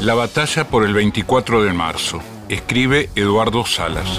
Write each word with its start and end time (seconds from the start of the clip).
La 0.00 0.14
batalla 0.14 0.66
por 0.66 0.86
el 0.86 0.94
24 0.94 1.62
de 1.62 1.74
marzo. 1.74 2.22
Escribe 2.48 3.10
Eduardo 3.14 3.66
Salas. 3.66 4.18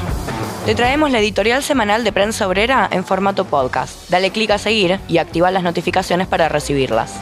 Te 0.64 0.76
traemos 0.76 1.10
la 1.10 1.18
editorial 1.18 1.64
semanal 1.64 2.04
de 2.04 2.12
Prensa 2.12 2.48
Obrera 2.48 2.88
en 2.92 3.04
formato 3.04 3.46
podcast. 3.46 4.08
Dale 4.08 4.30
clic 4.30 4.52
a 4.52 4.60
seguir 4.60 5.00
y 5.08 5.18
activa 5.18 5.50
las 5.50 5.64
notificaciones 5.64 6.28
para 6.28 6.50
recibirlas. 6.50 7.20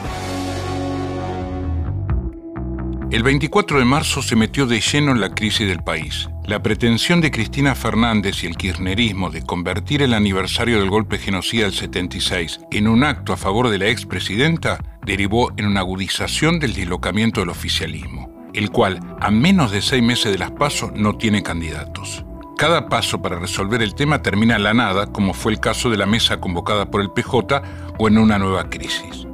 El 3.11 3.23
24 3.23 3.79
de 3.79 3.85
marzo 3.85 4.21
se 4.21 4.35
metió 4.35 4.65
de 4.65 4.81
lleno 4.81 5.13
en 5.13 5.21
la 5.21 5.29
crisis 5.29 5.65
del 5.65 5.81
país. 5.81 6.27
La 6.45 6.61
pretensión 6.61 7.21
de 7.21 7.31
Cristina 7.31 7.75
Fernández 7.75 8.43
y 8.43 8.47
el 8.47 8.57
kirchnerismo 8.57 9.29
de 9.29 9.41
convertir 9.41 10.01
el 10.01 10.13
aniversario 10.13 10.79
del 10.79 10.89
golpe 10.89 11.17
genocida 11.17 11.63
del 11.63 11.73
76 11.73 12.59
en 12.71 12.89
un 12.89 13.05
acto 13.05 13.31
a 13.31 13.37
favor 13.37 13.69
de 13.69 13.77
la 13.77 13.87
expresidenta 13.87 14.83
derivó 15.05 15.53
en 15.55 15.65
una 15.65 15.79
agudización 15.79 16.59
del 16.59 16.73
dislocamiento 16.73 17.39
del 17.39 17.49
oficialismo 17.51 18.28
el 18.53 18.71
cual, 18.71 18.99
a 19.19 19.31
menos 19.31 19.71
de 19.71 19.81
seis 19.81 20.03
meses 20.03 20.31
de 20.31 20.37
las 20.37 20.51
pasos, 20.51 20.91
no 20.93 21.17
tiene 21.17 21.43
candidatos. 21.43 22.23
Cada 22.57 22.89
paso 22.89 23.21
para 23.21 23.39
resolver 23.39 23.81
el 23.81 23.95
tema 23.95 24.21
termina 24.21 24.57
en 24.57 24.63
la 24.63 24.73
nada, 24.73 25.07
como 25.07 25.33
fue 25.33 25.53
el 25.53 25.59
caso 25.59 25.89
de 25.89 25.97
la 25.97 26.05
mesa 26.05 26.41
convocada 26.41 26.91
por 26.91 27.01
el 27.01 27.11
PJ 27.11 27.61
o 27.97 28.07
en 28.07 28.17
una 28.17 28.37
nueva 28.37 28.69
crisis. 28.69 29.27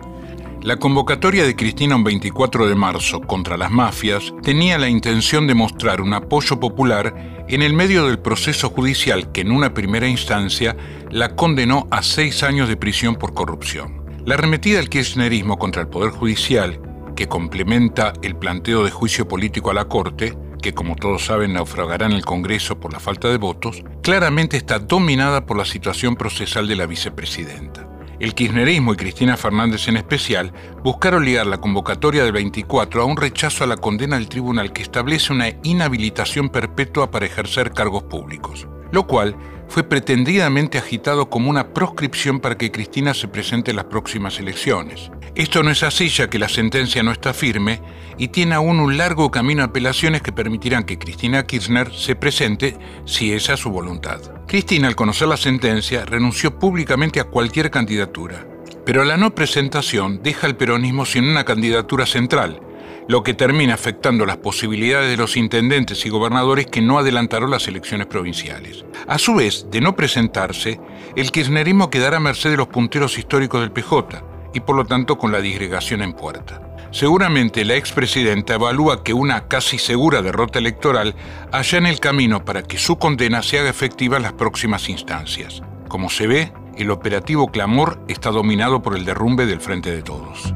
La 0.65 0.77
convocatoria 0.77 1.43
de 1.43 1.55
Cristina 1.55 1.95
un 1.95 2.03
24 2.03 2.67
de 2.67 2.73
marzo 2.73 3.21
contra 3.21 3.55
las 3.55 3.69
mafias 3.69 4.33
tenía 4.41 4.79
la 4.79 4.89
intención 4.89 5.45
de 5.45 5.53
mostrar 5.53 6.01
un 6.01 6.13
apoyo 6.13 6.59
popular 6.59 7.45
en 7.47 7.61
el 7.61 7.73
medio 7.73 8.07
del 8.07 8.17
proceso 8.17 8.71
judicial 8.71 9.31
que 9.31 9.41
en 9.41 9.51
una 9.51 9.75
primera 9.75 10.07
instancia 10.07 10.75
la 11.11 11.35
condenó 11.35 11.87
a 11.91 12.01
seis 12.01 12.41
años 12.41 12.67
de 12.67 12.77
prisión 12.77 13.15
por 13.15 13.35
corrupción. 13.35 14.03
La 14.25 14.33
arremetida 14.33 14.77
del 14.77 14.89
kirchnerismo 14.89 15.59
contra 15.59 15.83
el 15.83 15.87
Poder 15.87 16.09
Judicial 16.09 16.79
que 17.15 17.27
complementa 17.27 18.13
el 18.21 18.35
planteo 18.35 18.83
de 18.83 18.91
juicio 18.91 19.27
político 19.27 19.71
a 19.71 19.73
la 19.73 19.85
Corte, 19.85 20.37
que 20.61 20.73
como 20.73 20.95
todos 20.95 21.25
saben 21.25 21.53
naufragará 21.53 22.05
en 22.05 22.11
el 22.11 22.25
Congreso 22.25 22.79
por 22.79 22.93
la 22.93 22.99
falta 22.99 23.29
de 23.29 23.37
votos, 23.37 23.83
claramente 24.01 24.57
está 24.57 24.79
dominada 24.79 25.45
por 25.45 25.57
la 25.57 25.65
situación 25.65 26.15
procesal 26.15 26.67
de 26.67 26.75
la 26.75 26.85
vicepresidenta. 26.85 27.89
El 28.19 28.33
kirchnerismo 28.33 28.93
y 28.93 28.97
Cristina 28.97 29.35
Fernández 29.35 29.87
en 29.89 29.97
especial 29.97 30.53
buscaron 30.83 31.25
ligar 31.25 31.47
la 31.47 31.59
convocatoria 31.59 32.23
del 32.23 32.31
24 32.31 33.01
a 33.01 33.05
un 33.05 33.17
rechazo 33.17 33.63
a 33.63 33.67
la 33.67 33.75
condena 33.75 34.15
del 34.15 34.29
tribunal 34.29 34.71
que 34.71 34.83
establece 34.83 35.33
una 35.33 35.49
inhabilitación 35.63 36.49
perpetua 36.49 37.11
para 37.11 37.25
ejercer 37.25 37.71
cargos 37.71 38.03
públicos, 38.03 38.67
lo 38.91 39.05
cual 39.05 39.35
fue 39.67 39.83
pretendidamente 39.83 40.77
agitado 40.77 41.29
como 41.29 41.49
una 41.49 41.73
proscripción 41.73 42.39
para 42.39 42.57
que 42.57 42.71
Cristina 42.71 43.13
se 43.13 43.27
presente 43.27 43.71
en 43.71 43.77
las 43.77 43.85
próximas 43.85 44.39
elecciones. 44.39 45.11
Esto 45.35 45.63
no 45.63 45.69
es 45.69 45.83
así 45.83 46.07
ya 46.07 46.29
que 46.29 46.39
la 46.39 46.47
sentencia 46.47 47.03
no 47.03 47.11
está 47.11 47.33
firme 47.33 47.81
y 48.17 48.29
tiene 48.29 48.55
aún 48.55 48.79
un 48.79 48.95
largo 48.95 49.31
camino 49.31 49.63
de 49.63 49.65
apelaciones 49.65 50.21
que 50.21 50.31
permitirán 50.31 50.85
que 50.85 50.97
Cristina 50.97 51.45
Kirchner 51.45 51.93
se 51.93 52.15
presente 52.15 52.77
si 53.03 53.33
esa 53.33 53.55
es 53.55 53.59
su 53.59 53.69
voluntad. 53.69 54.21
Cristina, 54.47 54.87
al 54.87 54.95
conocer 54.95 55.27
la 55.27 55.35
sentencia, 55.35 56.05
renunció 56.05 56.57
públicamente 56.57 57.19
a 57.19 57.25
cualquier 57.25 57.69
candidatura. 57.69 58.47
Pero 58.85 59.03
la 59.03 59.17
no 59.17 59.35
presentación 59.35 60.23
deja 60.23 60.47
al 60.47 60.55
peronismo 60.55 61.05
sin 61.05 61.25
una 61.25 61.43
candidatura 61.43 62.05
central, 62.05 62.61
lo 63.09 63.21
que 63.21 63.33
termina 63.33 63.73
afectando 63.73 64.25
las 64.25 64.37
posibilidades 64.37 65.09
de 65.09 65.17
los 65.17 65.35
intendentes 65.35 66.05
y 66.05 66.09
gobernadores 66.09 66.67
que 66.67 66.81
no 66.81 66.97
adelantaron 66.97 67.51
las 67.51 67.67
elecciones 67.67 68.07
provinciales. 68.07 68.85
A 69.05 69.17
su 69.17 69.35
vez, 69.35 69.67
de 69.69 69.81
no 69.81 69.97
presentarse, 69.97 70.79
el 71.17 71.31
kirchnerismo 71.31 71.89
quedará 71.89 72.17
a 72.17 72.21
merced 72.21 72.51
de 72.51 72.57
los 72.57 72.69
punteros 72.69 73.17
históricos 73.17 73.59
del 73.59 73.73
PJ 73.73 74.34
y 74.55 74.61
por 74.61 74.75
lo 74.75 74.85
tanto 74.85 75.17
con 75.17 75.31
la 75.31 75.41
disgregación 75.41 76.01
en 76.01 76.13
puerta. 76.13 76.61
Seguramente 76.91 77.65
la 77.65 77.75
expresidenta 77.75 78.53
evalúa 78.53 79.03
que 79.03 79.13
una 79.13 79.49
casi 79.49 79.77
segura 79.77 80.21
derrota 80.21 80.59
electoral 80.59 81.13
haya 81.51 81.77
en 81.77 81.85
el 81.85 81.99
camino 81.99 82.45
para 82.45 82.63
que 82.63 82.77
su 82.77 82.97
condena 82.97 83.43
se 83.43 83.59
haga 83.59 83.69
efectiva 83.69 84.15
en 84.15 84.23
las 84.23 84.31
próximas 84.33 84.87
instancias. 84.87 85.61
Como 85.89 86.09
se 86.09 86.25
ve, 86.25 86.53
el 86.77 86.89
operativo 86.91 87.51
Clamor 87.51 88.01
está 88.07 88.31
dominado 88.31 88.81
por 88.81 88.95
el 88.95 89.03
derrumbe 89.03 89.45
del 89.45 89.59
Frente 89.59 89.91
de 89.91 90.03
Todos. 90.03 90.53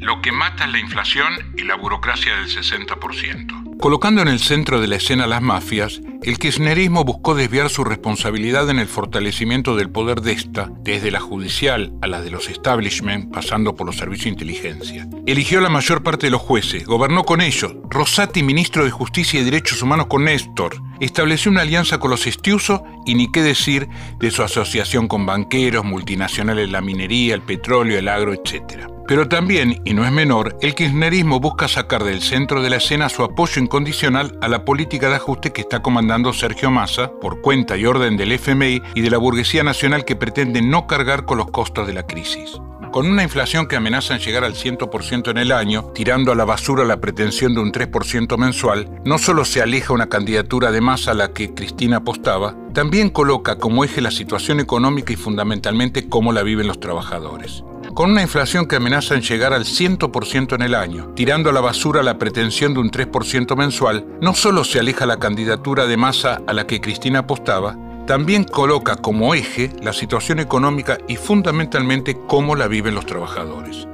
Lo 0.00 0.20
que 0.20 0.32
mata 0.32 0.64
es 0.64 0.72
la 0.72 0.78
inflación 0.80 1.32
y 1.56 1.62
la 1.62 1.76
burocracia 1.76 2.34
del 2.38 2.48
60%. 2.48 3.57
Colocando 3.80 4.22
en 4.22 4.28
el 4.28 4.40
centro 4.40 4.80
de 4.80 4.88
la 4.88 4.96
escena 4.96 5.28
las 5.28 5.40
mafias, 5.40 6.00
el 6.24 6.38
kirchnerismo 6.38 7.04
buscó 7.04 7.36
desviar 7.36 7.70
su 7.70 7.84
responsabilidad 7.84 8.68
en 8.70 8.80
el 8.80 8.88
fortalecimiento 8.88 9.76
del 9.76 9.88
poder 9.88 10.20
de 10.20 10.32
esta, 10.32 10.68
desde 10.80 11.12
la 11.12 11.20
judicial 11.20 11.92
a 12.02 12.08
la 12.08 12.20
de 12.20 12.32
los 12.32 12.48
establishment, 12.48 13.32
pasando 13.32 13.76
por 13.76 13.86
los 13.86 13.96
servicios 13.96 14.24
de 14.24 14.30
inteligencia. 14.30 15.08
Eligió 15.26 15.60
la 15.60 15.68
mayor 15.68 16.02
parte 16.02 16.26
de 16.26 16.32
los 16.32 16.42
jueces, 16.42 16.86
gobernó 16.86 17.22
con 17.22 17.40
ellos. 17.40 17.76
Rosati, 17.88 18.42
ministro 18.42 18.84
de 18.84 18.90
Justicia 18.90 19.40
y 19.40 19.44
Derechos 19.44 19.80
Humanos 19.80 20.06
con 20.06 20.24
Néstor, 20.24 20.82
estableció 21.00 21.50
una 21.50 21.62
alianza 21.62 21.98
con 21.98 22.10
los 22.10 22.26
Estiuso 22.26 22.84
y 23.06 23.14
ni 23.14 23.30
qué 23.30 23.42
decir 23.42 23.88
de 24.18 24.30
su 24.30 24.42
asociación 24.42 25.08
con 25.08 25.26
banqueros, 25.26 25.84
multinacionales 25.84 26.70
la 26.70 26.80
minería, 26.80 27.34
el 27.34 27.42
petróleo, 27.42 27.98
el 27.98 28.08
agro, 28.08 28.32
etc. 28.32 28.88
Pero 29.08 29.26
también, 29.26 29.80
y 29.86 29.94
no 29.94 30.04
es 30.04 30.12
menor, 30.12 30.58
el 30.60 30.74
kirchnerismo 30.74 31.40
busca 31.40 31.66
sacar 31.66 32.04
del 32.04 32.20
centro 32.20 32.60
de 32.60 32.68
la 32.68 32.76
escena 32.76 33.08
su 33.08 33.22
apoyo 33.22 33.62
incondicional 33.62 34.38
a 34.42 34.48
la 34.48 34.66
política 34.66 35.08
de 35.08 35.16
ajuste 35.16 35.50
que 35.50 35.62
está 35.62 35.80
comandando 35.80 36.34
Sergio 36.34 36.70
Massa 36.70 37.10
por 37.18 37.40
cuenta 37.40 37.78
y 37.78 37.86
orden 37.86 38.18
del 38.18 38.32
FMI 38.32 38.82
y 38.94 39.00
de 39.00 39.10
la 39.10 39.16
burguesía 39.16 39.62
nacional 39.62 40.04
que 40.04 40.14
pretende 40.14 40.60
no 40.60 40.86
cargar 40.86 41.24
con 41.24 41.38
los 41.38 41.50
costos 41.50 41.86
de 41.86 41.94
la 41.94 42.06
crisis. 42.06 42.60
Con 42.92 43.06
una 43.06 43.22
inflación 43.22 43.66
que 43.66 43.76
amenaza 43.76 44.14
en 44.14 44.20
llegar 44.20 44.44
al 44.44 44.54
100% 44.54 45.30
en 45.30 45.38
el 45.38 45.52
año, 45.52 45.92
tirando 45.94 46.32
a 46.32 46.34
la 46.34 46.46
basura 46.46 46.84
la 46.84 47.00
pretensión 47.00 47.54
de 47.54 47.60
un 47.60 47.70
3% 47.70 48.38
mensual, 48.38 48.88
no 49.04 49.18
solo 49.18 49.44
se 49.44 49.60
aleja 49.60 49.92
una 49.92 50.08
candidatura 50.08 50.70
de 50.70 50.80
masa 50.80 51.10
a 51.10 51.14
la 51.14 51.32
que 51.32 51.52
Cristina 51.52 51.98
apostaba, 51.98 52.56
también 52.72 53.10
coloca 53.10 53.58
como 53.58 53.84
eje 53.84 54.00
la 54.00 54.10
situación 54.10 54.58
económica 54.58 55.12
y 55.12 55.16
fundamentalmente 55.16 56.08
cómo 56.08 56.32
la 56.32 56.42
viven 56.42 56.66
los 56.66 56.80
trabajadores. 56.80 57.62
Con 57.94 58.12
una 58.12 58.22
inflación 58.22 58.66
que 58.66 58.76
amenaza 58.76 59.14
en 59.14 59.22
llegar 59.22 59.52
al 59.52 59.64
100% 59.64 60.54
en 60.54 60.62
el 60.62 60.74
año, 60.74 61.12
tirando 61.14 61.50
a 61.50 61.52
la 61.52 61.60
basura 61.60 62.02
la 62.02 62.16
pretensión 62.16 62.72
de 62.72 62.80
un 62.80 62.90
3% 62.90 63.56
mensual, 63.56 64.06
no 64.22 64.34
solo 64.34 64.64
se 64.64 64.78
aleja 64.78 65.04
la 65.04 65.18
candidatura 65.18 65.86
de 65.86 65.96
masa 65.96 66.40
a 66.46 66.52
la 66.52 66.66
que 66.66 66.80
Cristina 66.80 67.20
apostaba, 67.20 67.76
también 68.08 68.44
coloca 68.44 68.96
como 68.96 69.34
eje 69.34 69.70
la 69.82 69.92
situación 69.92 70.38
económica 70.38 70.96
y 71.08 71.16
fundamentalmente 71.16 72.16
cómo 72.26 72.56
la 72.56 72.66
viven 72.66 72.94
los 72.94 73.04
trabajadores. 73.04 73.86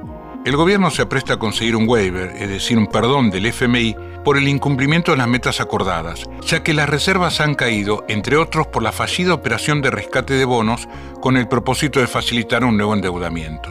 El 0.45 0.55
gobierno 0.55 0.89
se 0.89 1.01
apresta 1.01 1.33
a 1.33 1.37
conseguir 1.37 1.75
un 1.75 1.89
waiver, 1.89 2.33
es 2.37 2.47
decir, 2.47 2.77
un 2.77 2.87
perdón 2.87 3.29
del 3.29 3.47
FMI, 3.47 3.93
por 4.23 4.37
el 4.37 4.47
incumplimiento 4.47 5.11
de 5.11 5.17
las 5.17 5.27
metas 5.27 5.59
acordadas, 5.59 6.23
ya 6.47 6.63
que 6.63 6.73
las 6.73 6.87
reservas 6.87 7.41
han 7.41 7.55
caído, 7.55 8.05
entre 8.07 8.37
otros, 8.37 8.67
por 8.67 8.83
la 8.83 8.93
fallida 8.93 9.33
operación 9.33 9.81
de 9.81 9.91
rescate 9.91 10.35
de 10.35 10.45
bonos 10.45 10.87
con 11.19 11.35
el 11.35 11.49
propósito 11.49 11.99
de 11.99 12.07
facilitar 12.07 12.63
un 12.63 12.77
nuevo 12.77 12.93
endeudamiento. 12.93 13.69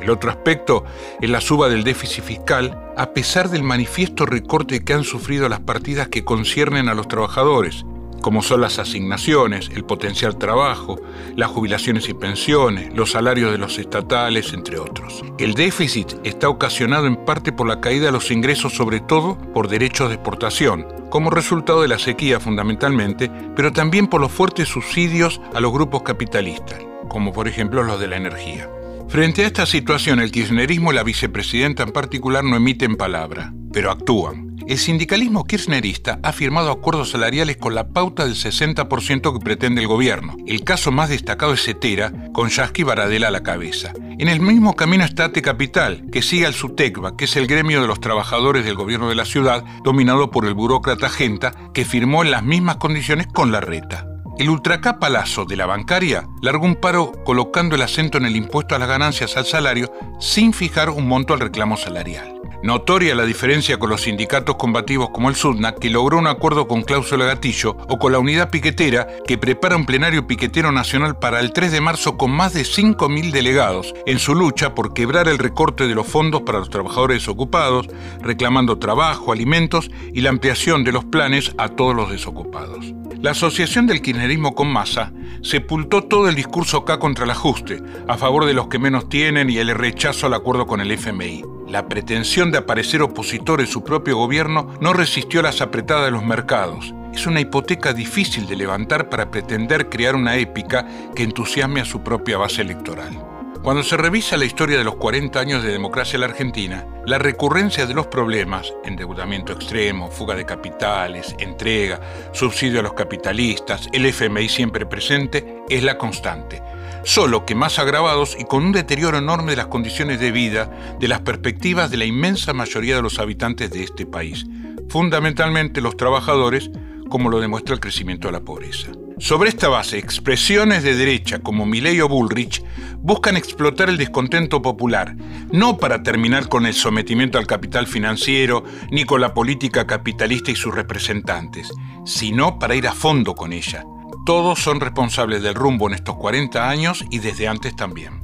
El 0.00 0.10
otro 0.10 0.30
aspecto 0.30 0.84
es 1.20 1.30
la 1.30 1.40
suba 1.40 1.68
del 1.68 1.84
déficit 1.84 2.24
fiscal, 2.24 2.92
a 2.96 3.10
pesar 3.10 3.50
del 3.50 3.62
manifiesto 3.62 4.26
recorte 4.26 4.82
que 4.82 4.94
han 4.94 5.04
sufrido 5.04 5.48
las 5.48 5.60
partidas 5.60 6.08
que 6.08 6.24
conciernen 6.24 6.88
a 6.88 6.94
los 6.94 7.06
trabajadores, 7.06 7.86
como 8.20 8.42
son 8.42 8.60
las 8.60 8.78
asignaciones, 8.78 9.70
el 9.74 9.84
potencial 9.84 10.36
trabajo, 10.36 11.00
las 11.36 11.50
jubilaciones 11.50 12.08
y 12.08 12.14
pensiones, 12.14 12.94
los 12.94 13.12
salarios 13.12 13.52
de 13.52 13.58
los 13.58 13.78
estatales, 13.78 14.52
entre 14.52 14.78
otros. 14.78 15.24
El 15.38 15.54
déficit 15.54 16.14
está 16.24 16.48
ocasionado 16.48 17.06
en 17.06 17.16
parte 17.24 17.52
por 17.52 17.66
la 17.66 17.80
caída 17.80 18.06
de 18.06 18.12
los 18.12 18.30
ingresos, 18.30 18.74
sobre 18.74 19.00
todo 19.00 19.38
por 19.52 19.68
derechos 19.68 20.08
de 20.08 20.14
exportación, 20.14 20.86
como 21.10 21.30
resultado 21.30 21.82
de 21.82 21.88
la 21.88 21.98
sequía 21.98 22.40
fundamentalmente, 22.40 23.30
pero 23.54 23.72
también 23.72 24.06
por 24.06 24.20
los 24.20 24.32
fuertes 24.32 24.68
subsidios 24.68 25.40
a 25.54 25.60
los 25.60 25.72
grupos 25.72 26.02
capitalistas, 26.02 26.80
como 27.08 27.32
por 27.32 27.48
ejemplo 27.48 27.82
los 27.82 28.00
de 28.00 28.08
la 28.08 28.16
energía. 28.16 28.68
Frente 29.08 29.44
a 29.44 29.46
esta 29.46 29.66
situación, 29.66 30.20
el 30.20 30.32
kirchnerismo 30.32 30.92
y 30.92 30.96
la 30.96 31.04
vicepresidenta 31.04 31.84
en 31.84 31.92
particular 31.92 32.42
no 32.42 32.56
emiten 32.56 32.96
palabra, 32.96 33.52
pero 33.72 33.90
actúan. 33.90 34.45
El 34.66 34.78
sindicalismo 34.78 35.44
kirchnerista 35.44 36.18
ha 36.24 36.32
firmado 36.32 36.72
acuerdos 36.72 37.10
salariales 37.10 37.56
con 37.56 37.76
la 37.76 37.86
pauta 37.86 38.24
del 38.24 38.34
60% 38.34 39.32
que 39.32 39.44
pretende 39.44 39.80
el 39.80 39.86
gobierno. 39.86 40.36
El 40.44 40.64
caso 40.64 40.90
más 40.90 41.08
destacado 41.08 41.52
es 41.52 41.62
Cetera, 41.62 42.12
con 42.32 42.48
Yasky 42.48 42.82
Baradela 42.82 43.28
a 43.28 43.30
la 43.30 43.44
cabeza. 43.44 43.92
En 44.18 44.26
el 44.28 44.40
mismo 44.40 44.74
camino 44.74 45.04
está 45.04 45.26
Ate 45.26 45.40
Capital, 45.40 46.06
que 46.10 46.20
sigue 46.20 46.46
al 46.46 46.54
SUTECBA, 46.54 47.16
que 47.16 47.26
es 47.26 47.36
el 47.36 47.46
gremio 47.46 47.80
de 47.80 47.86
los 47.86 48.00
trabajadores 48.00 48.64
del 48.64 48.74
gobierno 48.74 49.08
de 49.08 49.14
la 49.14 49.24
ciudad, 49.24 49.64
dominado 49.84 50.32
por 50.32 50.46
el 50.46 50.54
burócrata 50.54 51.08
Genta, 51.10 51.52
que 51.72 51.84
firmó 51.84 52.24
en 52.24 52.32
las 52.32 52.42
mismas 52.42 52.78
condiciones 52.78 53.28
con 53.28 53.52
la 53.52 53.60
reta. 53.60 54.08
El 54.36 54.50
ultracá 54.50 54.98
Palazzo 54.98 55.44
de 55.44 55.56
la 55.56 55.66
bancaria 55.66 56.26
largó 56.42 56.66
un 56.66 56.74
paro 56.74 57.12
colocando 57.24 57.76
el 57.76 57.82
acento 57.82 58.18
en 58.18 58.26
el 58.26 58.34
impuesto 58.34 58.74
a 58.74 58.80
las 58.80 58.88
ganancias 58.88 59.36
al 59.36 59.46
salario 59.46 59.92
sin 60.18 60.52
fijar 60.52 60.90
un 60.90 61.06
monto 61.06 61.34
al 61.34 61.40
reclamo 61.40 61.76
salarial. 61.76 62.35
Notoria 62.62 63.14
la 63.14 63.26
diferencia 63.26 63.78
con 63.78 63.90
los 63.90 64.02
sindicatos 64.02 64.56
combativos 64.56 65.10
como 65.10 65.28
el 65.28 65.36
SUDNA, 65.36 65.74
que 65.74 65.90
logró 65.90 66.18
un 66.18 66.26
acuerdo 66.26 66.66
con 66.66 66.82
cláusula 66.82 67.26
gatillo, 67.26 67.76
o 67.88 67.98
con 67.98 68.12
la 68.12 68.18
unidad 68.18 68.50
piquetera, 68.50 69.06
que 69.26 69.38
prepara 69.38 69.76
un 69.76 69.86
plenario 69.86 70.26
piquetero 70.26 70.72
nacional 70.72 71.18
para 71.18 71.40
el 71.40 71.52
3 71.52 71.70
de 71.72 71.80
marzo 71.80 72.16
con 72.16 72.30
más 72.30 72.54
de 72.54 72.62
5.000 72.62 73.30
delegados 73.30 73.94
en 74.06 74.18
su 74.18 74.34
lucha 74.34 74.74
por 74.74 74.94
quebrar 74.94 75.28
el 75.28 75.38
recorte 75.38 75.86
de 75.86 75.94
los 75.94 76.06
fondos 76.06 76.42
para 76.42 76.58
los 76.58 76.70
trabajadores 76.70 77.18
desocupados, 77.18 77.88
reclamando 78.20 78.78
trabajo, 78.78 79.32
alimentos 79.32 79.90
y 80.12 80.22
la 80.22 80.30
ampliación 80.30 80.82
de 80.82 80.92
los 80.92 81.04
planes 81.04 81.52
a 81.58 81.68
todos 81.68 81.94
los 81.94 82.10
desocupados. 82.10 82.94
La 83.20 83.30
asociación 83.32 83.86
del 83.86 84.02
kirchnerismo 84.02 84.54
con 84.54 84.68
masa 84.68 85.12
sepultó 85.42 86.04
todo 86.04 86.28
el 86.28 86.34
discurso 86.34 86.78
acá 86.78 86.98
contra 86.98 87.24
el 87.24 87.30
ajuste, 87.30 87.82
a 88.08 88.16
favor 88.16 88.44
de 88.44 88.54
los 88.54 88.68
que 88.68 88.78
menos 88.78 89.08
tienen 89.08 89.50
y 89.50 89.58
el 89.58 89.74
rechazo 89.74 90.26
al 90.26 90.34
acuerdo 90.34 90.66
con 90.66 90.80
el 90.80 90.90
FMI. 90.90 91.55
La 91.68 91.88
pretensión 91.88 92.52
de 92.52 92.58
aparecer 92.58 93.02
opositor 93.02 93.60
en 93.60 93.66
su 93.66 93.82
propio 93.82 94.16
gobierno 94.16 94.72
no 94.80 94.92
resistió 94.92 95.42
las 95.42 95.60
apretadas 95.60 96.04
de 96.04 96.12
los 96.12 96.24
mercados. 96.24 96.94
Es 97.12 97.26
una 97.26 97.40
hipoteca 97.40 97.92
difícil 97.92 98.46
de 98.46 98.54
levantar 98.54 99.08
para 99.08 99.32
pretender 99.32 99.88
crear 99.88 100.14
una 100.14 100.36
épica 100.36 100.86
que 101.16 101.24
entusiasme 101.24 101.80
a 101.80 101.84
su 101.84 102.02
propia 102.04 102.38
base 102.38 102.62
electoral. 102.62 103.20
Cuando 103.64 103.82
se 103.82 103.96
revisa 103.96 104.36
la 104.36 104.44
historia 104.44 104.78
de 104.78 104.84
los 104.84 104.94
40 104.94 105.40
años 105.40 105.64
de 105.64 105.72
democracia 105.72 106.18
en 106.18 106.20
la 106.20 106.28
Argentina, 106.28 106.86
la 107.04 107.18
recurrencia 107.18 107.84
de 107.84 107.94
los 107.94 108.06
problemas, 108.06 108.72
endeudamiento 108.84 109.52
extremo, 109.52 110.08
fuga 110.08 110.36
de 110.36 110.46
capitales, 110.46 111.34
entrega, 111.40 112.00
subsidio 112.32 112.78
a 112.78 112.84
los 112.84 112.92
capitalistas, 112.92 113.88
el 113.92 114.06
FMI 114.06 114.48
siempre 114.48 114.86
presente, 114.86 115.64
es 115.68 115.82
la 115.82 115.98
constante. 115.98 116.62
Solo 117.06 117.46
que 117.46 117.54
más 117.54 117.78
agravados 117.78 118.36
y 118.36 118.42
con 118.42 118.64
un 118.64 118.72
deterioro 118.72 119.16
enorme 119.16 119.52
de 119.52 119.56
las 119.58 119.68
condiciones 119.68 120.18
de 120.18 120.32
vida, 120.32 120.96
de 120.98 121.06
las 121.06 121.20
perspectivas 121.20 121.88
de 121.88 121.98
la 121.98 122.04
inmensa 122.04 122.52
mayoría 122.52 122.96
de 122.96 123.02
los 123.02 123.20
habitantes 123.20 123.70
de 123.70 123.84
este 123.84 124.06
país, 124.06 124.44
fundamentalmente 124.88 125.80
los 125.80 125.96
trabajadores, 125.96 126.68
como 127.08 127.30
lo 127.30 127.38
demuestra 127.38 127.74
el 127.74 127.80
crecimiento 127.80 128.26
de 128.26 128.32
la 128.32 128.40
pobreza. 128.40 128.90
Sobre 129.18 129.50
esta 129.50 129.68
base, 129.68 129.98
expresiones 129.98 130.82
de 130.82 130.96
derecha 130.96 131.38
como 131.38 131.64
Milley 131.64 132.00
o 132.00 132.08
Bullrich 132.08 132.64
buscan 132.98 133.36
explotar 133.36 133.88
el 133.88 133.98
descontento 133.98 134.60
popular, 134.60 135.14
no 135.52 135.78
para 135.78 136.02
terminar 136.02 136.48
con 136.48 136.66
el 136.66 136.74
sometimiento 136.74 137.38
al 137.38 137.46
capital 137.46 137.86
financiero 137.86 138.64
ni 138.90 139.04
con 139.04 139.20
la 139.20 139.32
política 139.32 139.86
capitalista 139.86 140.50
y 140.50 140.56
sus 140.56 140.74
representantes, 140.74 141.70
sino 142.04 142.58
para 142.58 142.74
ir 142.74 142.88
a 142.88 142.92
fondo 142.92 143.36
con 143.36 143.52
ella. 143.52 143.84
Todos 144.26 144.58
son 144.58 144.80
responsables 144.80 145.40
del 145.40 145.54
rumbo 145.54 145.86
en 145.86 145.94
estos 145.94 146.16
40 146.16 146.68
años 146.68 147.04
y 147.12 147.20
desde 147.20 147.46
antes 147.46 147.76
también. 147.76 148.20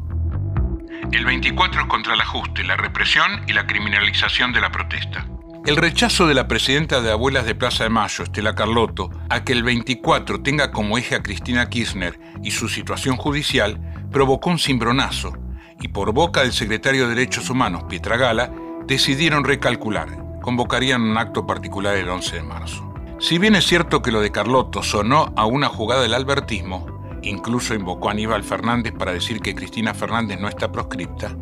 El 1.13 1.25
24 1.25 1.83
es 1.83 1.87
contra 1.87 2.15
el 2.15 2.21
ajuste, 2.21 2.65
la 2.65 2.77
represión 2.77 3.45
y 3.47 3.53
la 3.53 3.69
criminalización 3.69 4.53
de 4.53 4.61
la 4.61 4.73
protesta. 4.73 5.29
El 5.65 5.77
rechazo 5.77 6.27
de 6.27 6.35
la 6.35 6.49
presidenta 6.49 7.01
de 7.01 7.13
Abuelas 7.13 7.47
de 7.47 7.55
Plaza 7.55 7.85
de 7.85 7.91
Mayo, 7.91 8.25
Estela 8.25 8.57
Carlotto, 8.57 9.11
a 9.31 9.45
que 9.45 9.53
el 9.53 9.63
24 9.63 10.43
tenga 10.43 10.73
como 10.73 10.99
eje 10.99 11.15
a 11.15 11.23
Cristina 11.23 11.71
Kirchner 11.71 12.19
y 12.43 12.51
su 12.51 12.69
situación 12.69 13.17
judicial, 13.17 13.81
provocó 14.11 14.51
un 14.51 14.59
cimbronazo, 14.59 15.35
y 15.81 15.87
por 15.87 16.13
boca 16.13 16.41
del 16.41 16.53
secretario 16.53 17.05
de 17.07 17.15
Derechos 17.15 17.49
Humanos, 17.49 17.85
Pietra 17.89 18.17
Gala, 18.17 18.53
decidieron 18.89 19.45
recalcular. 19.45 20.41
Convocarían 20.41 21.03
un 21.03 21.17
acto 21.17 21.47
particular 21.47 21.95
el 21.95 22.09
11 22.09 22.37
de 22.39 22.43
marzo. 22.43 22.92
Si 23.23 23.39
bien 23.39 23.55
es 23.55 23.65
cierto 23.69 24.03
que 24.03 24.11
lo 24.11 24.21
de 24.21 24.33
Carlotto 24.33 24.83
sonó 24.83 25.33
a 25.37 25.47
una 25.47 25.69
jugada 25.69 26.03
del 26.03 26.13
albertismo, 26.13 27.21
incluso 27.23 27.73
invocó 27.73 28.09
a 28.09 28.11
Aníbal 28.11 28.43
Fernández 28.43 28.93
para 28.99 29.13
decir 29.13 29.41
que 29.41 29.55
Cristina 29.55 29.95
Fernández 29.95 30.41
no 30.41 30.49
está 30.49 30.73
proscripta, 30.73 31.37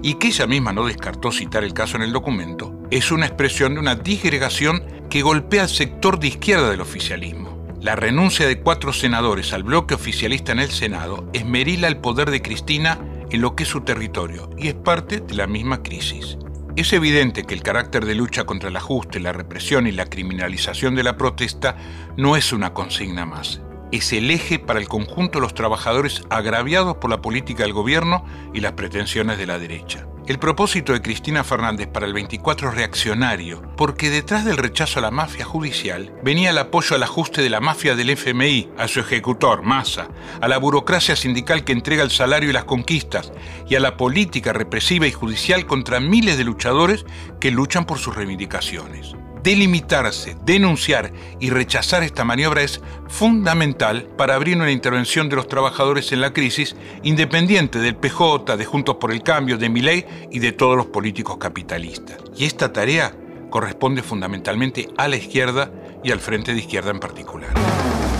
y 0.00 0.14
que 0.14 0.28
ella 0.28 0.46
misma 0.46 0.72
no 0.72 0.86
descartó 0.86 1.32
citar 1.32 1.64
el 1.64 1.74
caso 1.74 1.96
en 1.96 2.04
el 2.04 2.12
documento, 2.12 2.72
es 2.92 3.10
una 3.10 3.26
expresión 3.26 3.74
de 3.74 3.80
una 3.80 3.96
disgregación 3.96 4.84
que 5.10 5.22
golpea 5.22 5.62
al 5.62 5.68
sector 5.70 6.20
de 6.20 6.28
izquierda 6.28 6.70
del 6.70 6.80
oficialismo. 6.80 7.66
La 7.80 7.96
renuncia 7.96 8.46
de 8.46 8.60
cuatro 8.60 8.92
senadores 8.92 9.52
al 9.52 9.64
bloque 9.64 9.94
oficialista 9.94 10.52
en 10.52 10.60
el 10.60 10.70
Senado 10.70 11.28
esmerila 11.32 11.88
el 11.88 11.96
poder 11.96 12.30
de 12.30 12.42
Cristina 12.42 13.00
en 13.28 13.40
lo 13.40 13.56
que 13.56 13.64
es 13.64 13.68
su 13.68 13.80
territorio 13.80 14.50
y 14.56 14.68
es 14.68 14.74
parte 14.74 15.18
de 15.18 15.34
la 15.34 15.48
misma 15.48 15.82
crisis. 15.82 16.38
Es 16.76 16.92
evidente 16.92 17.44
que 17.44 17.54
el 17.54 17.62
carácter 17.62 18.04
de 18.04 18.16
lucha 18.16 18.46
contra 18.46 18.68
el 18.68 18.74
ajuste, 18.76 19.20
la 19.20 19.32
represión 19.32 19.86
y 19.86 19.92
la 19.92 20.06
criminalización 20.06 20.96
de 20.96 21.04
la 21.04 21.16
protesta 21.16 21.76
no 22.16 22.34
es 22.34 22.52
una 22.52 22.74
consigna 22.74 23.24
más, 23.24 23.60
es 23.92 24.12
el 24.12 24.28
eje 24.28 24.58
para 24.58 24.80
el 24.80 24.88
conjunto 24.88 25.38
de 25.38 25.42
los 25.42 25.54
trabajadores 25.54 26.24
agraviados 26.30 26.96
por 26.96 27.10
la 27.10 27.22
política 27.22 27.62
del 27.62 27.72
gobierno 27.72 28.24
y 28.52 28.60
las 28.60 28.72
pretensiones 28.72 29.38
de 29.38 29.46
la 29.46 29.60
derecha. 29.60 30.08
El 30.26 30.38
propósito 30.38 30.94
de 30.94 31.02
Cristina 31.02 31.44
Fernández 31.44 31.86
para 31.86 32.06
el 32.06 32.14
24 32.14 32.70
es 32.70 32.74
reaccionario, 32.74 33.60
porque 33.76 34.08
detrás 34.08 34.46
del 34.46 34.56
rechazo 34.56 34.98
a 34.98 35.02
la 35.02 35.10
mafia 35.10 35.44
judicial 35.44 36.14
venía 36.22 36.48
el 36.48 36.56
apoyo 36.56 36.96
al 36.96 37.02
ajuste 37.02 37.42
de 37.42 37.50
la 37.50 37.60
mafia 37.60 37.94
del 37.94 38.08
FMI, 38.08 38.70
a 38.78 38.88
su 38.88 39.00
ejecutor, 39.00 39.62
Massa, 39.62 40.08
a 40.40 40.48
la 40.48 40.56
burocracia 40.56 41.14
sindical 41.14 41.62
que 41.62 41.72
entrega 41.72 42.02
el 42.02 42.10
salario 42.10 42.48
y 42.48 42.54
las 42.54 42.64
conquistas, 42.64 43.32
y 43.68 43.74
a 43.74 43.80
la 43.80 43.98
política 43.98 44.54
represiva 44.54 45.06
y 45.06 45.12
judicial 45.12 45.66
contra 45.66 46.00
miles 46.00 46.38
de 46.38 46.44
luchadores 46.44 47.04
que 47.38 47.50
luchan 47.50 47.84
por 47.84 47.98
sus 47.98 48.16
reivindicaciones 48.16 49.14
delimitarse, 49.44 50.36
denunciar 50.44 51.12
y 51.38 51.50
rechazar 51.50 52.02
esta 52.02 52.24
maniobra 52.24 52.62
es 52.62 52.80
fundamental 53.08 54.08
para 54.16 54.34
abrir 54.34 54.56
una 54.56 54.70
intervención 54.70 55.28
de 55.28 55.36
los 55.36 55.48
trabajadores 55.48 56.10
en 56.12 56.22
la 56.22 56.32
crisis, 56.32 56.74
independiente 57.02 57.78
del 57.78 57.94
PJ, 57.94 58.56
de 58.56 58.64
Juntos 58.64 58.96
por 58.96 59.12
el 59.12 59.22
Cambio, 59.22 59.58
de 59.58 59.68
Miley 59.68 60.06
y 60.30 60.38
de 60.38 60.52
todos 60.52 60.78
los 60.78 60.86
políticos 60.86 61.36
capitalistas. 61.36 62.16
Y 62.34 62.46
esta 62.46 62.72
tarea 62.72 63.14
corresponde 63.50 64.02
fundamentalmente 64.02 64.88
a 64.96 65.08
la 65.08 65.16
izquierda 65.16 65.70
y 66.02 66.10
al 66.10 66.20
Frente 66.20 66.54
de 66.54 66.60
Izquierda 66.60 66.90
en 66.90 66.98
particular. 66.98 67.50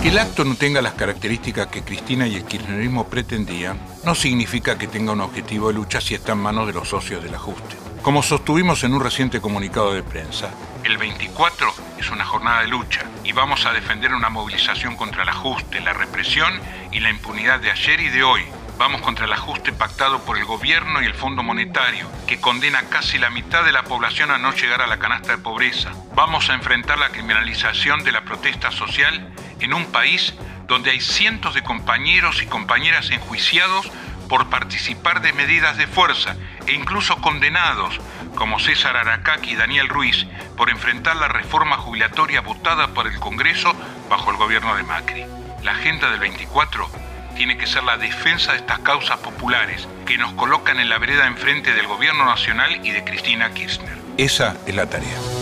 Que 0.03 0.09
el 0.09 0.19
acto 0.19 0.45
no 0.45 0.55
tenga 0.55 0.83
las 0.83 0.93
características 0.93 1.67
que 1.67 1.81
Cristina 1.81 2.27
y 2.27 2.35
el 2.35 2.45
kirchnerismo 2.45 3.07
pretendían 3.07 3.79
no 4.05 4.13
significa 4.13 4.77
que 4.77 4.87
tenga 4.87 5.13
un 5.13 5.21
objetivo 5.21 5.69
de 5.69 5.73
lucha 5.73 5.99
si 5.99 6.13
está 6.13 6.33
en 6.33 6.37
manos 6.37 6.67
de 6.67 6.73
los 6.73 6.87
socios 6.87 7.23
del 7.23 7.33
ajuste. 7.33 7.75
Como 8.03 8.21
sostuvimos 8.21 8.83
en 8.83 8.93
un 8.93 9.01
reciente 9.01 9.41
comunicado 9.41 9.91
de 9.91 10.03
prensa, 10.03 10.51
el 10.85 10.97
24 10.97 11.73
es 11.97 12.11
una 12.11 12.25
jornada 12.25 12.61
de 12.61 12.67
lucha 12.67 13.01
y 13.23 13.31
vamos 13.31 13.65
a 13.65 13.73
defender 13.73 14.13
una 14.13 14.29
movilización 14.29 14.95
contra 14.95 15.23
el 15.23 15.29
ajuste, 15.29 15.81
la 15.81 15.93
represión 15.93 16.61
y 16.91 16.99
la 16.99 17.09
impunidad 17.09 17.59
de 17.59 17.71
ayer 17.71 17.99
y 17.99 18.09
de 18.09 18.23
hoy. 18.23 18.43
Vamos 18.77 19.01
contra 19.01 19.25
el 19.25 19.33
ajuste 19.33 19.73
pactado 19.73 20.23
por 20.23 20.37
el 20.37 20.45
gobierno 20.45 21.01
y 21.01 21.05
el 21.05 21.15
Fondo 21.15 21.41
Monetario, 21.41 22.07
que 22.27 22.39
condena 22.39 22.83
casi 22.83 23.17
la 23.17 23.31
mitad 23.31 23.63
de 23.63 23.71
la 23.71 23.83
población 23.83 24.29
a 24.29 24.37
no 24.37 24.53
llegar 24.53 24.83
a 24.83 24.87
la 24.87 24.99
canasta 24.99 25.31
de 25.31 25.41
pobreza. 25.41 25.91
Vamos 26.13 26.51
a 26.51 26.53
enfrentar 26.53 26.99
la 26.99 27.09
criminalización 27.09 28.03
de 28.03 28.11
la 28.11 28.23
protesta 28.23 28.69
social 28.69 29.33
en 29.59 29.73
un 29.73 29.87
país 29.87 30.35
donde 30.67 30.91
hay 30.91 31.01
cientos 31.01 31.55
de 31.55 31.63
compañeros 31.63 32.43
y 32.43 32.45
compañeras 32.45 33.09
enjuiciados 33.09 33.89
por 34.29 34.49
participar 34.49 35.21
de 35.21 35.33
medidas 35.33 35.77
de 35.77 35.87
fuerza 35.87 36.35
e 36.67 36.73
incluso 36.73 37.17
condenados, 37.17 37.99
como 38.35 38.59
César 38.59 38.97
Aracaki 38.97 39.51
y 39.51 39.55
Daniel 39.55 39.89
Ruiz, 39.89 40.25
por 40.57 40.69
enfrentar 40.69 41.15
la 41.15 41.27
reforma 41.27 41.77
jubilatoria 41.77 42.41
votada 42.41 42.87
por 42.89 43.07
el 43.07 43.19
Congreso 43.19 43.73
bajo 44.09 44.31
el 44.31 44.37
gobierno 44.37 44.75
de 44.75 44.83
Macri. 44.83 45.25
La 45.63 45.71
agenda 45.71 46.09
del 46.09 46.19
24 46.19 46.89
tiene 47.35 47.57
que 47.57 47.67
ser 47.67 47.83
la 47.83 47.97
defensa 47.97 48.53
de 48.53 48.59
estas 48.59 48.79
causas 48.79 49.19
populares 49.19 49.87
que 50.05 50.17
nos 50.17 50.33
colocan 50.33 50.79
en 50.79 50.89
la 50.89 50.97
vereda 50.97 51.27
enfrente 51.27 51.73
del 51.73 51.87
gobierno 51.87 52.25
nacional 52.25 52.85
y 52.85 52.91
de 52.91 53.03
Cristina 53.03 53.53
Kirchner. 53.53 53.97
Esa 54.17 54.55
es 54.65 54.75
la 54.75 54.89
tarea. 54.89 55.34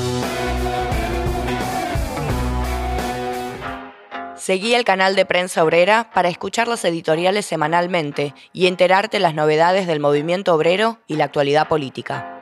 Seguí 4.46 4.76
el 4.76 4.84
canal 4.84 5.16
de 5.16 5.26
Prensa 5.26 5.64
Obrera 5.64 6.12
para 6.14 6.28
escuchar 6.28 6.68
los 6.68 6.84
editoriales 6.84 7.46
semanalmente 7.46 8.34
y 8.52 8.68
enterarte 8.68 9.20
las 9.20 9.36
novedades 9.36 9.88
del 9.88 10.02
movimiento 10.02 10.54
obrero 10.54 10.98
y 11.08 11.16
la 11.16 11.24
actualidad 11.24 11.70
política. 11.70 12.33